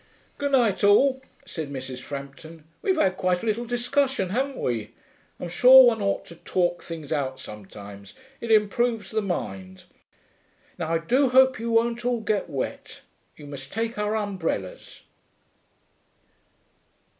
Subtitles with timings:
[0.39, 1.99] 'Good night all,' said Mrs.
[2.01, 2.63] Frampton.
[2.81, 4.93] 'We've had quite a little discussion, haven't we?
[5.39, 9.83] I'm sure one ought to talk things out sometimes, it improves the mind.
[10.79, 13.01] Now I do hope you won't all get wet.
[13.37, 15.03] You must take our umbrellas.'